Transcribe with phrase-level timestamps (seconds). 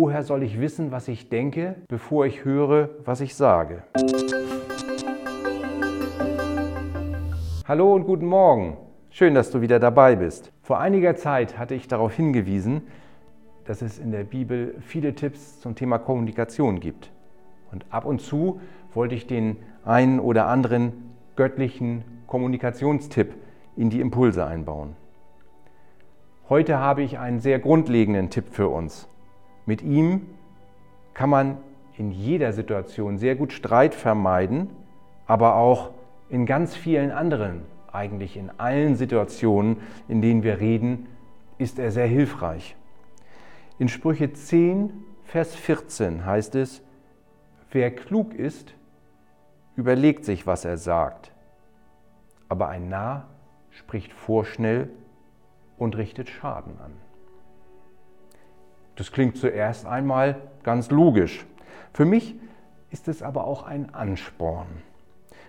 [0.00, 3.82] Woher soll ich wissen, was ich denke, bevor ich höre, was ich sage?
[7.66, 8.76] Hallo und guten Morgen.
[9.10, 10.52] Schön, dass du wieder dabei bist.
[10.62, 12.82] Vor einiger Zeit hatte ich darauf hingewiesen,
[13.64, 17.10] dass es in der Bibel viele Tipps zum Thema Kommunikation gibt.
[17.72, 18.60] Und ab und zu
[18.94, 20.92] wollte ich den einen oder anderen
[21.34, 23.34] göttlichen Kommunikationstipp
[23.74, 24.94] in die Impulse einbauen.
[26.48, 29.08] Heute habe ich einen sehr grundlegenden Tipp für uns.
[29.68, 30.22] Mit ihm
[31.12, 31.58] kann man
[31.98, 34.70] in jeder Situation sehr gut Streit vermeiden,
[35.26, 35.90] aber auch
[36.30, 37.60] in ganz vielen anderen,
[37.92, 39.76] eigentlich in allen Situationen,
[40.08, 41.06] in denen wir reden,
[41.58, 42.76] ist er sehr hilfreich.
[43.78, 44.90] In Sprüche 10,
[45.24, 46.82] Vers 14 heißt es,
[47.70, 48.72] wer klug ist,
[49.76, 51.30] überlegt sich, was er sagt,
[52.48, 53.28] aber ein Narr
[53.68, 54.88] spricht vorschnell
[55.76, 57.07] und richtet Schaden an.
[58.98, 61.46] Das klingt zuerst einmal ganz logisch.
[61.94, 62.34] Für mich
[62.90, 64.66] ist es aber auch ein Ansporn.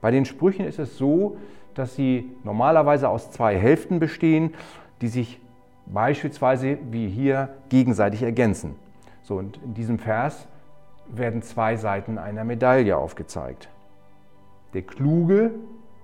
[0.00, 1.36] Bei den Sprüchen ist es so,
[1.74, 4.54] dass sie normalerweise aus zwei Hälften bestehen,
[5.00, 5.40] die sich
[5.86, 8.76] beispielsweise wie hier gegenseitig ergänzen.
[9.24, 10.46] So, und in diesem Vers
[11.08, 13.68] werden zwei Seiten einer Medaille aufgezeigt.
[14.72, 15.50] Der Kluge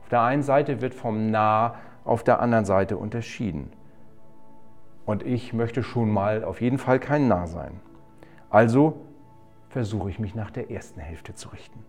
[0.03, 3.71] auf der einen Seite wird vom Nah auf der anderen Seite unterschieden.
[5.09, 7.81] Und ich möchte schon mal auf jeden Fall kein Narr sein.
[8.51, 9.07] Also
[9.71, 11.83] versuche ich mich nach der ersten Hälfte zu richten.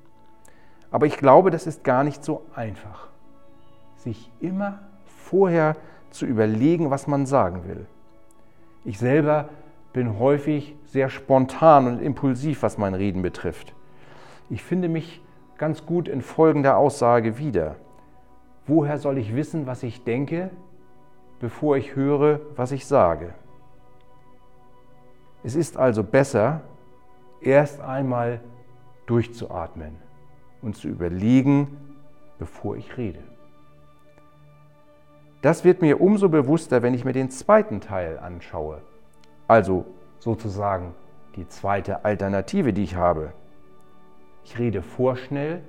[0.90, 3.10] Aber ich glaube, das ist gar nicht so einfach,
[3.98, 5.76] sich immer vorher
[6.12, 7.88] zu überlegen, was man sagen will.
[8.86, 9.50] Ich selber
[9.92, 13.74] bin häufig sehr spontan und impulsiv, was mein Reden betrifft.
[14.50, 15.22] Ich finde mich
[15.58, 17.76] ganz gut in folgender Aussage wieder.
[18.66, 20.52] Woher soll ich wissen, was ich denke,
[21.40, 23.34] bevor ich höre, was ich sage.
[25.44, 26.62] Es ist also besser,
[27.42, 28.42] erst einmal
[29.06, 29.96] durchzuatmen
[30.62, 31.96] und zu überlegen,
[32.38, 33.24] bevor ich rede.
[35.42, 38.82] Das wird mir umso bewusster, wenn ich mir den zweiten Teil anschaue,
[39.48, 39.86] also
[40.20, 40.94] sozusagen
[41.38, 43.32] die zweite Alternative, die ich habe.
[44.44, 45.62] Ich rede vorschnell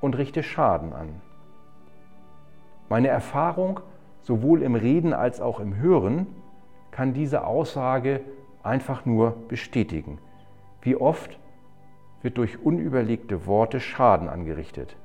[0.00, 1.20] und richte Schaden an.
[2.88, 3.80] Meine Erfahrung
[4.22, 6.26] sowohl im Reden als auch im Hören,
[6.90, 8.20] kann diese Aussage
[8.62, 10.18] einfach nur bestätigen.
[10.82, 11.38] Wie oft
[12.22, 14.96] wird durch unüberlegte Worte Schaden angerichtet.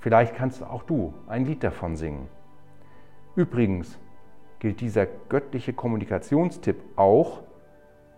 [0.00, 2.28] Vielleicht kannst auch du ein Lied davon singen.
[3.36, 3.98] Übrigens
[4.58, 7.42] gilt dieser göttliche Kommunikationstipp auch,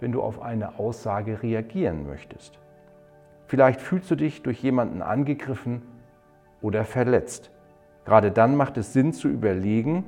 [0.00, 2.58] wenn du auf eine Aussage reagieren möchtest.
[3.46, 5.82] Vielleicht fühlst du dich durch jemanden angegriffen
[6.60, 7.50] oder verletzt.
[8.06, 10.04] Gerade dann macht es Sinn zu überlegen,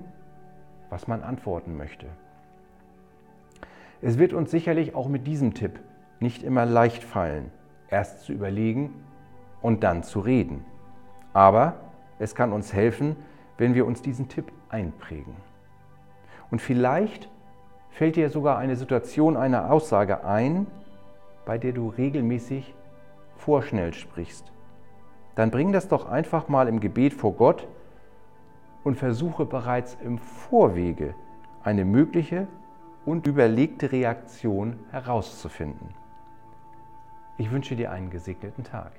[0.89, 2.07] was man antworten möchte.
[4.01, 5.81] Es wird uns sicherlich auch mit diesem Tipp
[6.21, 7.51] nicht immer leicht fallen,
[7.91, 8.95] erst zu überlegen
[9.61, 10.65] und dann zu reden.
[11.33, 11.75] Aber
[12.21, 13.17] es kann uns helfen,
[13.59, 15.35] wenn wir uns diesen Tipp einprägen.
[16.53, 17.29] Und vielleicht
[17.91, 20.69] fällt dir sogar eine Situation einer Aussage ein,
[21.45, 22.75] bei der du regelmäßig
[23.37, 24.53] vorschnell sprichst.
[25.35, 27.67] Dann bring das doch einfach mal im Gebet vor Gott
[28.85, 31.15] und versuche bereits im Vorwege
[31.63, 32.47] eine mögliche
[33.05, 35.89] und überlegte Reaktion herauszufinden.
[37.37, 38.93] Ich wünsche dir einen gesegneten Tag.